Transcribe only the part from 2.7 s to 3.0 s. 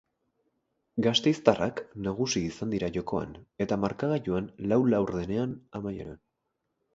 dira